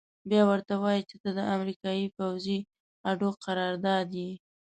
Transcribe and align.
بيا 0.29 0.41
ورته 0.49 0.73
وايي 0.83 1.01
چې 1.09 1.15
ته 1.21 1.29
د 1.37 1.39
امريکايي 1.55 2.07
پوځي 2.17 2.57
اډو 3.09 3.29
قراردادي 3.43 4.21
يې. 4.29 4.33